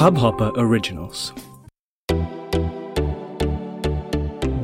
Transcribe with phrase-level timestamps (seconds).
[0.00, 1.22] Hubhopper Originals.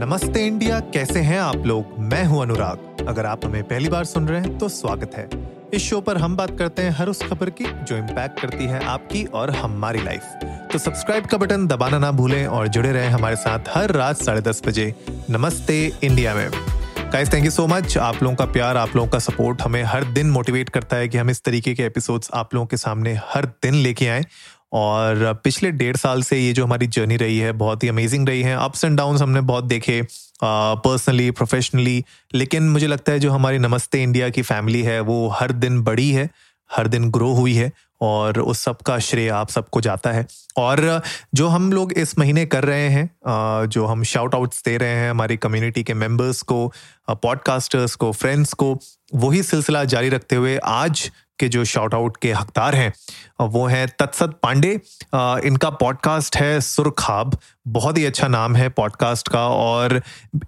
[0.01, 1.99] नमस्ते India, कैसे हैं आप लोग?
[1.99, 5.29] मैं हूँ अनुराग। अगर आप हमें पहली बार सुन रहे हैं तो स्वागत है।
[5.75, 8.85] इस शो पर हम बात करते हैं हर उस खबर की जो इम्पैक्ट करती है
[8.85, 10.23] आपकी और हमारी लाइफ
[10.73, 14.41] तो सब्सक्राइब का बटन दबाना ना भूलें और जुड़े रहें हमारे साथ हर रात साढ़े
[14.41, 14.95] दस बजे।
[15.31, 16.51] नमस्ते इंडिया में।
[17.13, 20.05] Guys thank you so much आप लोगों का प्यार, आप लोगों का सपोर्ट हमें हर
[20.05, 23.47] दिन मोटिवेट करता है कि हम इस तरीके के एपिसोड्स आप लोगों के सामने हर
[23.63, 24.25] दिन लेके आए।
[24.73, 28.43] और पिछले डेढ़ साल से ये जो हमारी जर्नी रही है, बहुत ही अमेजिंग रही
[28.43, 30.03] है। अप्स एंड डाउन हमने बहुत देखे
[30.45, 35.53] पर्सनली प्रोफेशनली लेकिन मुझे लगता है जो हमारी नमस्ते इंडिया की फैमिली है, वो हर
[35.55, 36.29] दिन बड़ी है,
[36.71, 41.03] हर दिन ग्रो हुई है और उस सब का श्रेय आप सबको जाता है। और
[41.35, 45.11] जो हम लोग इस महीने कर रहे हैं जो हम शाउट आउट्स दे रहे हैं
[45.11, 46.73] हमारी कम्युनिटी के मेंबर्स को
[47.11, 48.79] पॉडकास्टर्स को फ्रेंड्स को,
[49.15, 52.93] वही सिलसिला जारी रखते हुए आज के जो शाउट आउट के हकदार हैं,
[53.41, 54.71] वो हैं तत्सत पांडे।
[55.47, 57.39] इनका पॉडकास्ट है सुरखाब।
[57.69, 60.01] बहुत ही अच्छा नाम है पॉडकास्ट का और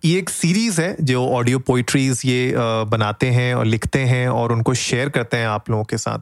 [0.05, 4.75] ये एक सीरीज़ है जो ऑडियो पोइट्रीज ये बनाते हैं और लिखते हैं और उनको
[4.77, 6.19] शेयर करते हैं आप लोगों के साथ।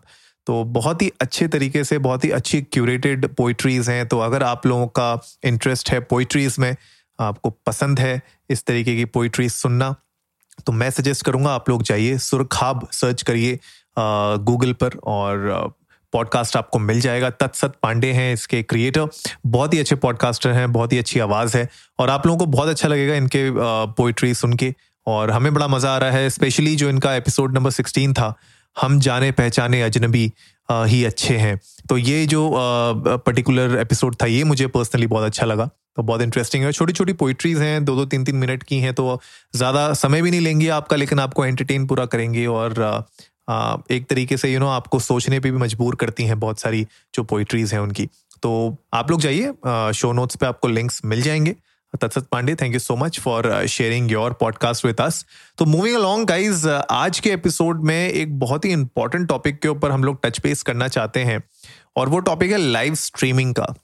[0.47, 4.67] तो बहुत ही अच्छे तरीके से, बहुत ही अच्छी क्यूरेटेड पोइट्रीज हैं। तो अगर आप
[4.67, 6.75] लोगों का इंटरेस्ट है पोइट्रीज में,
[7.19, 9.95] आपको पसंद है इस तरीके की पोइट्रीज सुनना
[10.67, 13.59] तो मैं सजेस्ट करूँगा आप लोग जाइए सुरखाब सर्च करिए।
[13.99, 15.75] गूगल पर और
[16.13, 19.09] पॉडकास्ट आपको मिल जाएगा। तत्सत पांडे हैं इसके क्रिएटर
[19.47, 22.69] बहुत ही अच्छे पॉडकास्टर हैं, बहुत ही अच्छी आवाज़ है और आप लोगों को बहुत
[22.69, 23.51] अच्छा लगेगा इनके
[23.95, 24.75] पोइट्री सुन के।
[25.07, 28.35] और हमें बड़ा मज़ा आ रहा है स्पेशली जो इनका एपिसोड नंबर सिक्सटीन था,
[28.77, 30.33] हम जाने पहचाने अजनबी
[30.69, 31.59] ही अच्छे हैं।
[31.89, 36.65] तो ये जो पर्टिकुलर एपिसोड था, ये मुझे पर्सनली बहुत अच्छा लगा। तो बहुत इंटरेस्टिंग
[36.65, 39.21] है। छोटी छोटी पोइट्रीज हैं दो दो तीन तीन मिनट की हैं तो
[39.55, 42.75] ज़्यादा समय भी नहीं लेंगे आपका, लेकिन आपको एंटरटेन पूरा करेंगे और
[43.91, 47.25] एक तरीके से यू नो आपको सोचने पे भी मजबूर करती हैं बहुत सारी जो
[47.25, 48.07] पोइट्रीज हैं उनकी।
[48.43, 51.55] तो आप लोग जाइए शो नोट्स पे आपको लिंक्स मिल जाएँगे।
[51.95, 55.25] Tatsat Pandey thank you so much for sharing your podcast with us
[55.59, 59.91] तो मूविंग अलोंग गाइज़ आज के एपिसोड में एक बहुत ही इंपॉर्टेंट टॉपिक के ऊपर
[59.91, 61.43] हम लोग टच बेस करना चाहते हैं,
[61.97, 63.75] और वो टॉपिक है लाइव स्ट्रीमिंग का।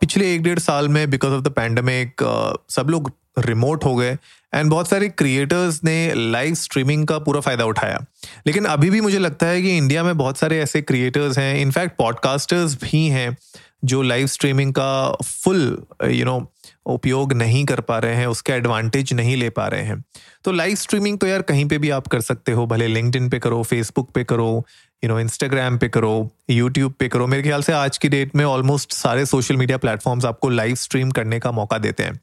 [0.00, 2.22] पिछले एक डेढ़ साल में बिकॉज़ ऑफ़ द पैंडमिक
[2.70, 4.16] सब लोग रिमोट हो गए
[4.54, 8.04] एंड बहुत सारे क्रिएटर्स ने लाइव स्ट्रीमिंग का पूरा फ़ायदा उठाया।
[8.46, 11.96] लेकिन अभी भी मुझे लगता है कि इंडिया में बहुत सारे ऐसे क्रिएटर्स हैं इनफैक्ट
[11.98, 13.36] पॉडकास्टर्स भी हैं,
[13.84, 16.52] जो लाइव स्ट्रीमिंग का फुल यू नो
[16.86, 20.02] उपयोग नहीं कर पा रहे हैं, उसका एडवांटेज नहीं ले पा रहे हैं।
[20.44, 23.38] तो लाइव स्ट्रीमिंग तो यार कहीं पे भी आप कर सकते हो, भले लिंकड पे
[23.38, 24.64] करो फेसबुक पे करो
[25.04, 28.44] यू नो इंस्टाग्राम पे करो यूट्यूब पे करो। मेरे ख्याल से आज की डेट में
[28.44, 32.20] ऑलमोस्ट सारे सोशल मीडिया प्लेटफॉर्म्स आपको लाइव स्ट्रीम करने का मौका देते हैं।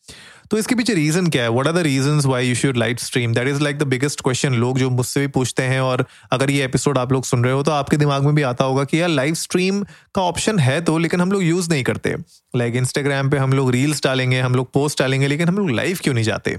[0.52, 1.50] तो इसके पीछे रीजन क्या है?
[1.50, 4.54] What are the reasons why you should live stream that is like the biggest question
[4.54, 7.64] लोग जो मुझसे भी पूछते हैं और अगर ये एपिसोड आप लोग सुन रहे हो
[7.64, 9.84] तो आपके दिमाग में भी आता होगा कि यार लाइव स्ट्रीम
[10.16, 12.16] का ऑप्शन है तो लेकिन हम लोग यूज़ नहीं करते।
[12.56, 15.70] लाइक like इंस्टाग्राम पे हम लोग रील्स डालेंगे, हम लोग पोस्ट डालेंगे, लेकिन हम लोग
[15.70, 16.58] लाइव क्यों नहीं जाते?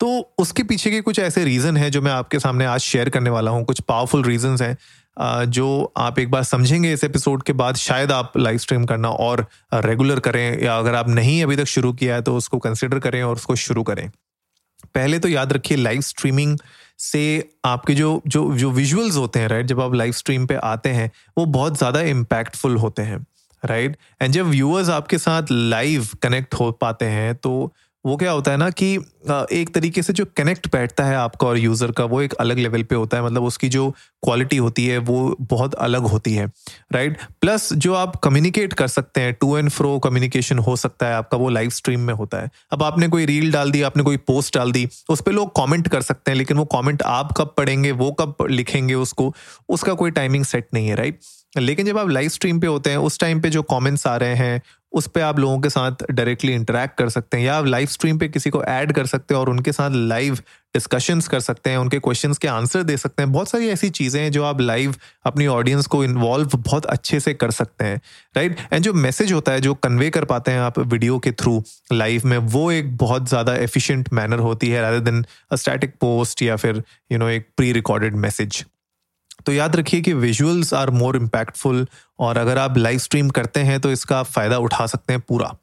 [0.00, 3.30] तो उसके पीछे के कुछ ऐसे रीजन है जो मैं आपके सामने आज शेयर करने
[3.30, 4.76] वाला हूँ। कुछ पावरफुल रीजन हैं।
[5.20, 9.46] जो आप एक बार समझेंगे इस एपिसोड के बाद, शायद आप लाइव स्ट्रीम करना और
[9.74, 13.22] रेगुलर करें या अगर आप नहीं अभी तक शुरू किया है तो उसको कंसिडर करें
[13.22, 14.08] और उसको शुरू करें।
[14.94, 16.58] पहले तो याद रखिए लाइव स्ट्रीमिंग
[16.98, 20.88] से आपके जो जो जो विजुअल्स होते हैं राइट जब आप लाइव स्ट्रीम पे आते
[20.90, 23.24] हैं, वो बहुत ज़्यादा इम्पैक्टफुल होते हैं
[23.62, 27.72] राइट एंड जब व्यूअर्स आपके साथ लाइव कनेक्ट हो पाते हैं तो
[28.04, 28.94] वो क्या होता है ना कि
[29.52, 32.82] एक तरीके से जो कनेक्ट बैठता है आपका और यूज़र का, वो एक अलग लेवल
[32.82, 33.90] पे होता है। मतलब उसकी जो
[34.22, 36.46] क्वालिटी होती है, वो बहुत अलग होती है
[36.92, 41.14] राइट प्लस जो आप कम्युनिकेट कर सकते हैं टू एंड फ्रो कम्युनिकेशन हो सकता है
[41.14, 44.16] आपका, वो लाइव स्ट्रीम में होता है। अब आपने कोई रील डाल दी, आपने कोई
[44.16, 47.54] पोस्ट डाल दी, उस पर लोग कॉमेंट कर सकते हैं, लेकिन वो कॉमेंट आप कब
[47.56, 49.34] पढ़ेंगे, वो कब लिखेंगे उसको,
[49.68, 51.20] उसका कोई टाइमिंग सेट नहीं है राइट
[51.56, 54.34] लेकिन जब आप लाइव स्ट्रीम पे होते हैं उस टाइम पे जो कमेंट्स आ रहे
[54.34, 54.60] हैं
[54.92, 58.18] उस पर आप लोगों के साथ डायरेक्टली इंटरेक्ट कर सकते हैं या आप लाइव स्ट्रीम
[58.18, 60.34] पे किसी को ऐड कर सकते हैं और उनके साथ लाइव
[60.74, 64.20] डिस्कशंस कर सकते हैं उनके क्वेश्चंस के आंसर दे सकते हैं। बहुत सारी ऐसी चीज़ें
[64.22, 64.94] हैं जो आप लाइव
[65.24, 68.00] अपनी ऑडियंस को इन्वॉल्व बहुत अच्छे से कर सकते हैं
[68.36, 71.62] राइट एंड जो मैसेज होता है जो कन्वे कर पाते हैं आप वीडियो के थ्रू
[71.92, 75.24] लाइव में वो एक बहुत ज़्यादा एफिशिएंट मैनर होती है रादर देन
[75.54, 78.64] स्टैटिक पोस्ट या फिर यू you नो know, एक प्री रिकॉर्डेड मैसेज
[79.48, 81.86] तो याद रखिए कि विजुअल्स आर मोर इम्पैक्टफुल
[82.18, 85.54] और अगर आप लाइव स्ट्रीम करते हैं तो इसका फ़ायदा उठा सकते हैं पूरा।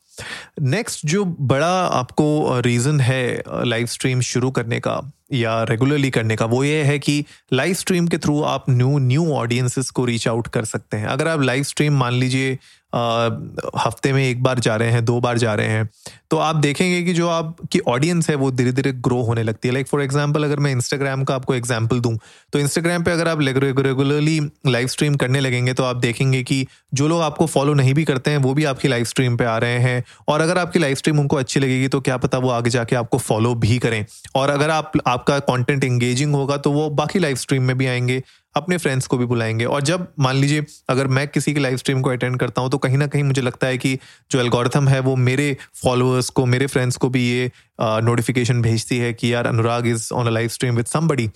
[0.62, 5.00] नेक्स्ट जो बड़ा आपको रीज़न है लाइव स्ट्रीम शुरू करने का
[5.34, 7.24] या रेगुलरली करने का, वो ये है कि
[7.54, 11.28] लाइव स्ट्रीम के थ्रू आप न्यू न्यू ऑडियंसिस को रीच आउट कर सकते हैं। अगर
[11.28, 12.58] आप लाइव स्ट्रीम मान लीजिए
[12.96, 15.90] हफ़्ते में एक बार जा रहे हैं, दो बार जा रहे हैं।
[16.32, 19.74] तो आप देखेंगे कि जो आपकी ऑडियंस है वो धीरे धीरे ग्रो होने लगती है।
[19.74, 22.18] लाइक फॉर एग्ज़ाम्पल अगर मैं इंस्टाग्राम का आपको एग्ज़ाम्पल दूँ
[22.54, 27.08] तो इंस्टाग्राम पे अगर आप रेगुलरली लाइव स्ट्रीम करने लगेंगे तो आप देखेंगे कि जो
[27.08, 29.80] लोग आपको फॉलो नहीं भी करते हैं, वो भी आपकी लाइव स्ट्रीम पर आ रहे
[29.80, 32.96] हैं। और अगर आपकी लाइव स्ट्रीम उनको अच्छी लगेगी तो क्या पता वो आगे जाके
[32.96, 34.06] आपको फॉलो भी करें।
[34.36, 38.22] और अगर आप, आपका कॉन्टेंट एंगेजिंग होगा तो वो बाकी लाइव स्ट्रीम में भी आएँगे।
[38.56, 42.02] अपने फ्रेंड्स को भी बुलाएँगे। और जब मान लीजिए अगर मैं किसी की लाइव स्ट्रीम
[42.02, 43.98] को अटेंड करता हूँ तो कहीं ना कहीं मुझे लगता है कि
[44.32, 49.14] जो एल्गोरिथम है वो मेरे फॉलोअर्स को मेरे फ्रेंड्स को भी ये नोटिफिकेशन भेजती है
[49.14, 51.30] कि यार Anurag is on a live stream with somebody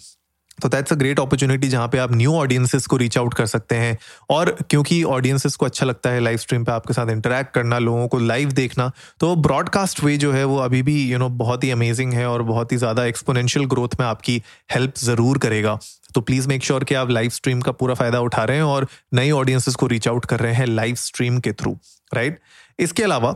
[0.59, 3.75] तो दैट्स अ ग्रेट अपॉर्चुनिटी जहाँ पे आप न्यू ऑडियंसेस को रीच आउट कर सकते
[3.75, 3.97] हैं।
[4.29, 8.07] और क्योंकि ऑडियंसेस को अच्छा लगता है लाइव स्ट्रीम पे आपके साथ इंटरेक्ट करना लोगों
[8.07, 11.37] को लाइव देखना तो ब्रॉडकास्ट वे जो है वो अभी भी यू you नो know,
[11.37, 14.41] बहुत ही अमेजिंग है और बहुत ही ज़्यादा एक्सपोनेंशियल ग्रोथ में आपकी
[14.73, 15.77] हेल्प ज़रूर करेगा।
[16.15, 18.87] तो प्लीज़ मेक श्योर कि आप लाइव स्ट्रीम का पूरा फ़ायदा उठा रहे हैं और
[19.13, 21.77] नई ऑडियंसेस को रीच आउट कर रहे हैं लाइव स्ट्रीम के थ्रू
[22.13, 22.39] राइट
[22.79, 23.35] इसके अलावा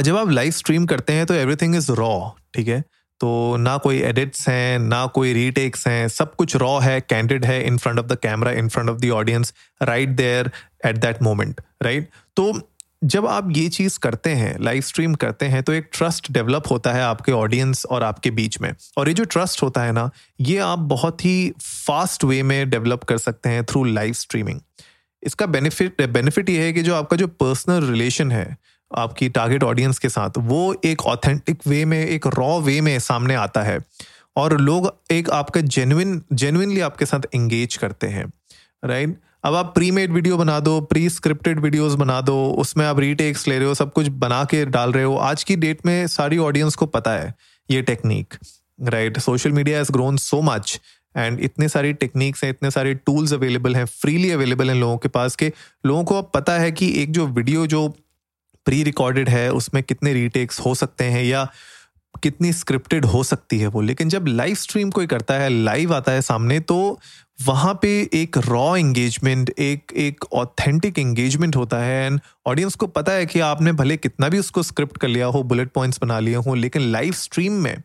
[0.00, 2.84] जब आप लाइव स्ट्रीम करते हैं तो एवरीथिंग इज़ रॉ ठीक है?
[3.20, 7.62] तो ना कोई एडिट्स हैं, ना कोई रीटेक्स हैं, सब कुछ रॉ है कैंडिड है
[7.66, 10.50] in front of the camera in front of the audience right there
[10.86, 12.52] at that moment right तो
[13.02, 16.92] जब आप ये चीज़ करते हैं लाइव स्ट्रीम करते हैं तो एक ट्रस्ट डेवलप होता
[16.92, 20.10] है आपके ऑडियंस और आपके बीच में। और ये जो ट्रस्ट होता है ना,
[20.40, 24.60] ये आप बहुत ही फास्ट वे में डेवलप कर सकते हैं थ्रू लाइव स्ट्रीमिंग
[25.22, 28.56] इसका बेनिफिट बेनिफिट ये है कि जो आपका जो पर्सनल रिलेशन है,
[28.90, 33.34] आपकी टारगेट ऑडियंस के साथ, वो एक ऑथेंटिक वे में, एक रॉ वे में सामने
[33.34, 33.78] आता है।
[34.36, 38.26] और लोग एक आपका जेन्युइन जेन्युइनली आपके साथ एंगेज करते हैं
[38.84, 42.98] राइट अब आप प्री मेड वीडियो बना दो प्री स्क्रिप्टेड वीडियोस बना दो, उसमें आप
[42.98, 46.06] रीटेक्स ले रहे हो, सब कुछ बना के डाल रहे हो। आज की डेट में
[46.06, 47.34] सारी ऑडियंस को पता है
[47.68, 48.34] ये technique
[48.78, 50.80] right social media has grown so much
[51.16, 55.08] and इतने सारी टेक्निक्स हैं, इतने सारे टूल्स अवेलेबल हैं फ्रीली अवेलेबल हैं लोगों के
[55.08, 55.52] पास के।
[55.86, 57.88] लोगों को अब पता है कि एक जो वीडियो जो
[58.66, 61.48] प्री रिकॉर्डेड है, उसमें कितने रीटेक्स हो सकते हैं या
[62.22, 66.12] कितनी स्क्रिप्टेड हो सकती है वो। लेकिन जब लाइव स्ट्रीम कोई करता है लाइव आता
[66.12, 66.98] है सामने तो
[67.38, 73.12] वहाँ पे एक रॉ एंगेजमेंट एक एक ऑथेंटिक एंगेजमेंट होता है। एंड ऑडियंस को पता
[73.12, 76.34] है कि आपने भले कितना भी उसको स्क्रिप्ट कर लिया हो बुलेट पॉइंट्स बना लिए
[76.34, 77.76] हो, लेकिन लाइव स्ट्रीम में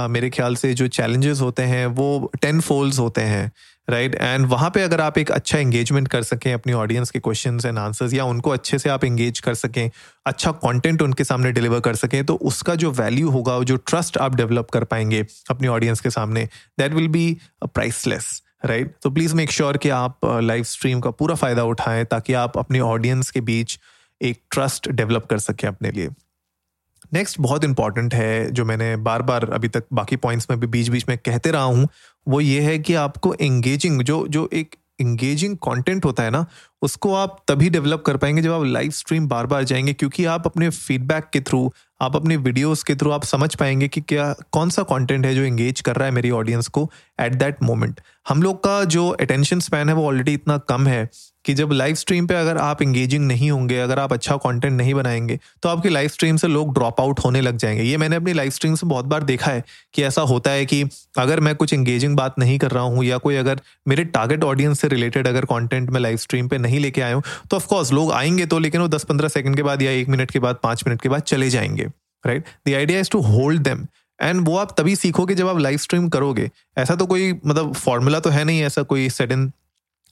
[0.00, 3.52] मेरे ख्याल से जो चैलेंजेस होते हैं वो टेन फोल्ड्स होते हैं
[3.90, 7.60] राइट एंड वहाँ पे अगर आप एक अच्छा एंगेजमेंट कर सकें अपनी ऑडियंस के क्वेश्चन
[7.66, 9.90] एंड आंसर्स या उनको अच्छे से आप एंगेज कर सकें
[10.26, 14.34] अच्छा कंटेंट उनके सामने डिलीवर कर सकें तो उसका जो वैल्यू होगा जो ट्रस्ट आप
[14.34, 19.50] डेवलप कर पाएँगे अपनी ऑडियंस के सामने that will be priceless right तो प्लीज़ मेक
[19.50, 23.40] श्योर कि आप लाइव uh, स्ट्रीम का पूरा फ़ायदा उठाएँ ताकि आप अपने ऑडियंस के
[23.40, 23.78] बीच
[24.22, 26.08] एक ट्रस्ट डेवलप कर सकें अपने लिए।
[27.12, 30.88] नेक्स्ट बहुत इंपॉर्टेंट है, जो मैंने बार बार अभी तक बाकी पॉइंट्स में भी बीच
[30.88, 31.88] बीच में कहते रहा हूँ,
[32.26, 36.44] वो ये है कि आपको एंगेजिंग जो जो एक एंगेजिंग कंटेंट होता है ना,
[36.82, 40.46] उसको आप तभी डेवलप कर पाएँगे जब आप लाइव स्ट्रीम बार बार जाएँगे, क्योंकि आप
[40.46, 41.70] अपने फीडबैक के थ्रू
[42.02, 45.42] आप अपने वीडियोस के थ्रू आप समझ पाएँगे कि क्या, कौन सा कंटेंट है जो
[45.42, 49.60] एंगेज कर रहा है मेरी ऑडियंस को एट दैट मोमेंट हम लोग का जो अटेंशन
[49.60, 51.08] स्पैन है वो ऑलरेडी इतना कम है
[51.46, 54.94] कि जब लाइव स्ट्रीम पे अगर आप इंगेजिंग नहीं होंगे, अगर आप अच्छा कंटेंट नहीं
[54.94, 58.32] बनाएँगे तो आपकी लाइव स्ट्रीम से लोग ड्रॉप आउट होने लग जाएँगे। ये मैंने अपनी
[58.32, 59.64] लाइव स्ट्रीम से बहुत बार देखा है
[59.94, 60.82] कि ऐसा होता है कि
[61.18, 64.80] अगर मैं कुछ एंगेजिंग बात नहीं कर रहा हूँ, या कोई अगर मेरे टारगेट ऑडियंस
[64.80, 68.12] से रिलेटेड अगर कॉन्टेंट मैं लाइव स्ट्रीम पर नहीं लेके आया हूँ तो ऑफकोर्स लोग
[68.12, 70.84] आएँगे तो लेकिन वो दस पंद्रह सेकंड के बाद या एक मिनट के बाद, पाँच
[70.86, 71.86] मिनट के बाद चले जाएँगे
[72.24, 73.86] right the idea is to hold them
[74.18, 78.20] and वो आप तभी सीखोगे जब आप लाइव स्ट्रीम करोगे। ऐसा तो कोई मतलब फॉर्मूला
[78.20, 79.50] तो है नहीं, ऐसा कोई सेडन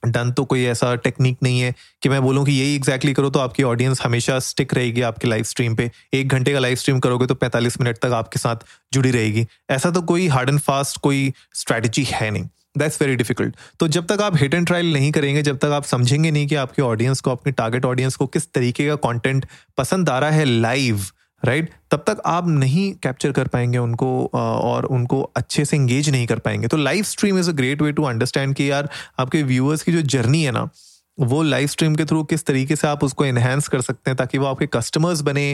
[0.03, 3.29] डन तो कोई ऐसा टेक्निक नहीं है कि मैं बोलूँ कि यही एग्जैक्टली exactly करो
[3.29, 6.99] तो आपकी ऑडियंस हमेशा स्टिक रहेगी आपके लाइव स्ट्रीम पे। एक घंटे का लाइव स्ट्रीम
[6.99, 10.97] करोगे तो 45 मिनट तक आपके साथ जुड़ी रहेगी। ऐसा तो कोई हार्ड एंड फास्ट
[10.97, 15.11] कोई स्ट्रैटेजी है नहीं। दैट्स वेरी डिफ़िकल्ट तो जब तक आप हिट एंड ट्रायल नहीं
[15.11, 18.51] करेंगे, जब तक आप समझेंगे नहीं कि आपके ऑडियंस को अपने टारगेट ऑडियंस को किस
[18.53, 19.45] तरीके का कॉन्टेंट
[19.77, 21.05] पसंद आ रहा है लाइव
[21.45, 26.27] राइट तब तक आप नहीं कैप्चर कर पाएँगे उनको और उनको अच्छे से इंगेज नहीं
[26.27, 29.83] कर पाएँगे। तो live stream is a great way to understand कि यार आपके व्यूअर्स
[29.83, 30.69] की जो जर्नी है ना,
[31.17, 34.37] वो लाइव स्ट्रीम के थ्रू किस तरीके से आप उसको एनहेंस कर सकते हैं ताकि
[34.37, 35.47] वो आपके कस्टमर्स बने।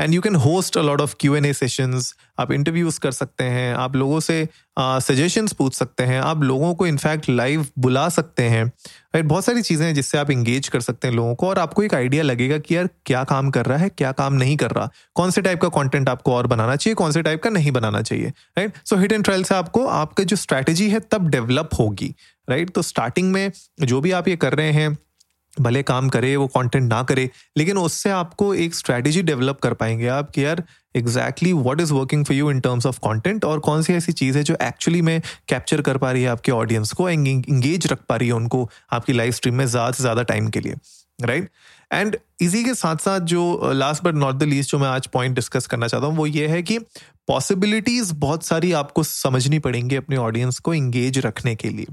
[0.00, 3.44] And you can host a lot of Q and A sessions आप इंटरव्यूज़ कर सकते
[3.44, 4.48] हैं, आप लोगों से
[4.78, 9.62] सजेशंस पूछ सकते हैं। आप लोगों को इनफैक्ट लाइव बुला सकते हैं। राइट बहुत सारी
[9.62, 12.58] चीज़ें हैं जिससे आप इंगेज कर सकते हैं लोगों को और आपको एक आइडिया लगेगा
[12.58, 15.60] कि यार क्या काम कर रहा है, क्या काम नहीं कर रहा। कौन से टाइप
[15.60, 18.96] का कॉन्टेंट आपको और बनाना चाहिए, कौन से टाइप का नहीं बनाना चाहिए। Right so
[18.96, 22.14] hit and trial से आपको, आपका जो स्ट्रैटेजी है तब डेवलप होगी।
[22.48, 24.96] राइट तो स्टार्टिंग में जो भी आप ये कर रहे हैं
[25.60, 30.06] भले काम करे, वो कंटेंट ना करे, लेकिन उससे आपको एक स्ट्रैटेजी डेवलप कर पाएँगे
[30.08, 30.62] आप कि यार
[30.96, 34.38] exactly what is working for you in terms of content और कौन सी ऐसी चीज़
[34.38, 38.16] है जो एक्चुअली में कैप्चर कर पा रही है आपके ऑडियंस को एंगेज रख पा
[38.16, 40.74] रही है उनको आपकी लाइव स्ट्रीम में ज़्यादा से ज़्यादा टाइम के लिए
[41.22, 41.50] राइट
[41.90, 45.34] एंड इसी के साथ साथ जो last but not the least जो मैं आज पॉइंट
[45.34, 46.78] डिस्कस करना चाहता हूँ, वो ये है कि
[47.28, 51.86] पॉसिबिलिटीज बहुत सारी आपको समझनी पड़ेंगी अपने ऑडियंस को इंगेज रखने के लिए।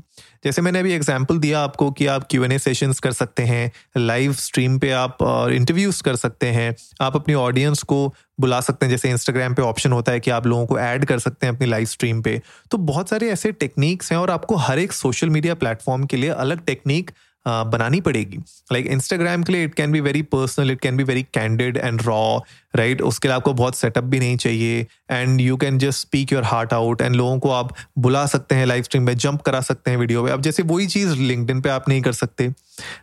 [0.45, 3.71] जैसे मैंने अभी एग्ज़ाम्पल दिया आपको कि आप क्यू एन ए सेशंस कर सकते हैं
[3.97, 5.17] लाइव स्ट्रीम पे आप
[5.51, 9.91] इंटरव्यूज़ कर सकते हैं, आप अपनी ऑडियंस को बुला सकते हैं। जैसे इंस्टाग्राम पे ऑप्शन
[9.91, 12.77] होता है कि आप लोगों को ऐड कर सकते हैं अपनी लाइव स्ट्रीम पे। तो
[12.79, 16.65] बहुत सारे ऐसे टेक्निक्स हैं और आपको हर एक सोशल मीडिया प्लेटफॉर्म के लिए अलग
[16.65, 17.11] टेक्निक
[17.47, 18.37] बनानी पड़ेगी
[18.71, 22.01] लाइक इंस्टाग्राम के लिए it can be very personal it can be very candid and
[22.01, 22.39] raw
[22.75, 23.09] right right?
[23.09, 26.73] उसके लिए आपको बहुत सेटअप भी नहीं चाहिए and you can just speak your heart
[26.73, 29.97] out and लोगों को आप बुला सकते हैं लाइव स्ट्रीम में जंप करा सकते हैं
[29.97, 32.47] वीडियो पे अब जैसे वही चीज़ लिंकडिन पे आप नहीं कर सकते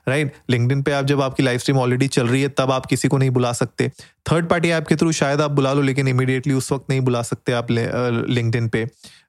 [0.08, 0.50] राइट right?
[0.50, 3.18] लिंकडिन पे आप जब आपकी लाइव स्ट्रीम ऑलरेडी चल रही है, तब आप किसी को
[3.18, 3.88] नहीं बुला सकते
[4.30, 7.22] थर्ड पार्टी ऐप के थ्रू शायद आप बुला लो, लेकिन इमीडिएटली उस वक्त नहीं बुला
[7.22, 8.84] सकते आप लिंकडिन पे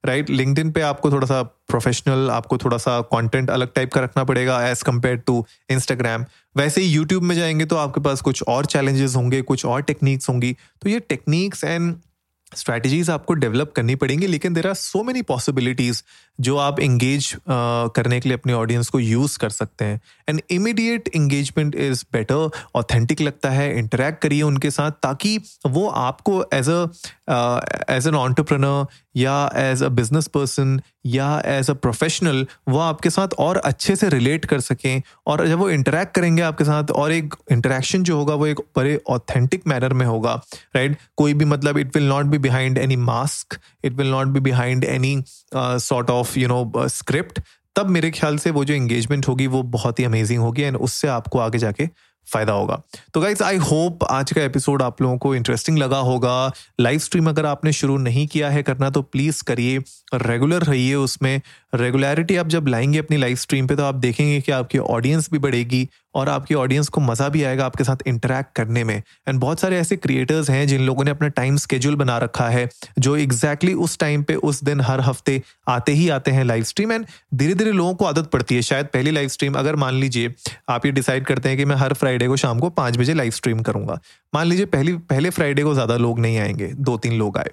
[0.06, 0.38] राइट right?
[0.38, 4.68] लिंकडिन पे आपको थोड़ा सा प्रोफेशनल आपको थोड़ा सा कंटेंट अलग टाइप का रखना पड़ेगा
[4.68, 9.16] एज कंपेयर टू इंस्टाग्राम वैसे ही यूट्यूब में जाएँगे तो आपके पास कुछ और चैलेंजेस
[9.16, 11.96] होंगे कुछ और टेक्निक्स होंगी। तो ये टेक्निक्स एंड
[12.56, 16.04] स्ट्रैटेजीज आपको डेवलप करनी पड़ेंगी लेकिन there are so many possibilities
[16.40, 17.40] जो आप इंगेज uh,
[17.96, 22.50] करने के लिए अपने ऑडियंस को यूज़ कर सकते हैं। And immediate engagement is better
[22.76, 26.84] authentic लगता है इंटरेक्ट करिए उनके साथ ताकि वो आपको as a
[27.90, 33.34] as an entrepreneur या एज अ बिज़नेस पर्सन या एज अ प्रोफेशनल वो आपके साथ
[33.40, 37.36] और अच्छे से रिलेट कर सकें और जब वो इंटरेक्ट करेंगे आपके साथ और एक
[37.52, 40.34] इंटरेक्शन जो होगा वो एक बड़े ऑथेंटिक मैनर में होगा
[40.76, 41.04] राइट right?
[41.18, 44.84] कोई भी मतलब it will not be behind any mask it will not be behind
[44.84, 45.22] any
[45.56, 47.40] sort of you know script
[47.76, 51.08] तब मेरे ख्याल से वो जो एंगेजमेंट होगी वो बहुत ही अमेजिंग होगी एंड उससे
[51.08, 51.88] आपको आगे जाके
[52.28, 52.82] फ़ायदा होगा।
[53.14, 57.30] तो गाइज़ आई होप आज का एपिसोड आप लोगों को इंटरेस्टिंग लगा होगा। लाइव स्ट्रीम
[57.30, 59.80] अगर आपने शुरू नहीं किया है करना तो प्लीज़ करिए।
[60.14, 61.42] रेगुलर रहिए उसमें।
[61.74, 65.40] रेगुलरिटी आप जब लाएँगे अपनी लाइव स्ट्रीम पे तो आप देखेंगे कि आपकी ऑडियंस भी
[65.40, 68.96] बढ़ेगी और आपकी ऑडियंस को मज़ा भी आएगा आपके साथ इंटरेक्ट करने में।
[69.28, 72.70] एंड बहुत सारे ऐसे क्रिएटर्स हैं जिन लोगों ने अपना टाइम स्केड्यूल बना रखा है,
[73.00, 76.64] जो एग्जैक्टली exactly उस टाइम पे, उस दिन हर हफ़्ते आते ही आते हैं लाइव
[76.64, 79.94] स्ट्रीम एंड धीरे धीरे लोगों को आदत पड़ती है। शायद पहली लाइव स्ट्रीम अगर मान
[79.94, 80.34] लीजिए
[80.70, 83.32] आप ये डिसाइड करते हैं कि मैं हर फ्राइडे को शाम को पाँच बजे लाइव
[83.32, 84.00] स्ट्रीम करूँगा।
[84.34, 87.50] मान लीजिए पहली, पहले फ्राइडे को ज़्यादा लोग नहीं आएँगे दो तीन लोग आए।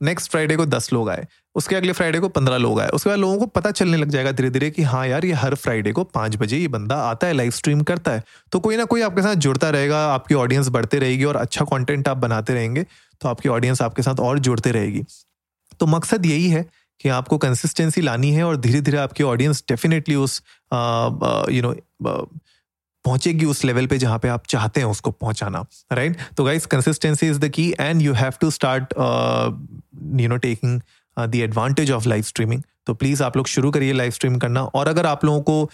[0.00, 3.18] नेक्स्ट फ्राइडे को दस लोग आए, उसके अगले फ्राइडे को पंद्रह लोग आए, उसके बाद
[3.18, 6.04] लोगों को पता चलने लग जाएगा धीरे धीरे कि हाँ यार, ये हर फ्राइडे को
[6.04, 8.22] पाँच बजे ये बंदा आता है लाइव स्ट्रीम करता है।
[8.52, 12.08] तो कोई ना कोई आपके साथ जुड़ता रहेगा, आपकी ऑडियंस बढ़ते रहेगी और अच्छा कॉन्टेंट
[12.08, 12.86] आप बनाते रहेंगे
[13.20, 15.02] तो आपकी ऑडियंस आपके साथ और जुड़ते रहेगी।
[15.80, 16.64] तो मकसद यही है
[17.00, 21.74] कि आपको कंसिस्टेंसी लानी है और धीरे धीरे आपकी ऑडियंस डेफिनेटली उस यू नो
[23.04, 27.28] पहुंचेगी उस लेवल पे जहाँ पे आप चाहते हैं उसको पहुंचाना राइट तो guys consistency
[27.28, 28.94] is the key and you have to start
[30.20, 30.80] you know taking
[31.16, 34.88] the advantage of live streaming तो प्लीज़ आप लोग शुरू करिए लाइव स्ट्रीम करना। और
[34.88, 35.70] अगर आप लोगों को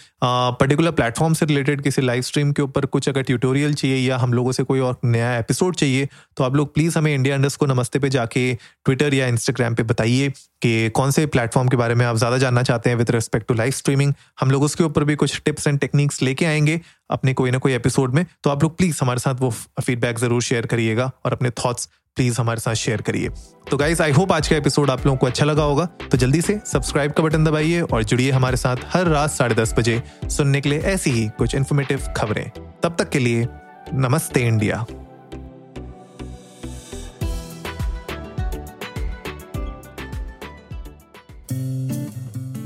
[0.59, 4.33] पर्टिकुलर प्लेटफॉर्म से रिलेटेड किसी लाइव स्ट्रीम के ऊपर कुछ अगर ट्यूटोरियल चाहिए या हम
[4.33, 7.65] लोगों से कोई और नया एपिसोड चाहिए तो आप लोग प्लीज़ हमें इंडिया इंडस्ट को
[7.65, 10.29] नमस्ते पे जाके ट्विटर या इंस्टाग्राम पे बताइए
[10.61, 13.53] कि कौन से प्लेटफॉर्म के बारे में आप ज़्यादा जानना चाहते हैं with respect to
[13.53, 16.79] live streaming हम लोग उसके ऊपर भी कुछ टिप्स एंड टेक्निक्स लेके आएँगे
[17.11, 19.49] अपने कोई ना कोई एपिसोड में। तो आप लोग प्लीज़ हमारे साथ वो
[19.83, 23.29] फीडबैक ज़रूर शेयर करिएगा और अपने थॉट्स प्लीज़ हमारे साथ शेयर करिए।
[23.69, 26.41] तो गाइज़ आई होप आज का एपिसोड आप लोगों को अच्छा लगा होगा। तो जल्दी
[26.41, 30.61] से सब्सक्राइब का बटन दबाइए और जुड़िए हमारे साथ हर रात साढ़े दस बजे सुनने
[30.61, 32.49] के लिए ऐसी ही कुछ इन्फॉर्मेटिव खबरें।
[32.83, 33.47] तब तक के लिए,
[33.93, 34.85] नमस्ते इंडिया।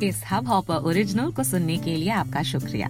[0.03, 2.89] इस हब हॉपर ओरिजिनल को सुनने के लिए आपका शुक्रिया।